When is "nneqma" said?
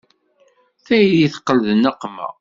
1.77-2.27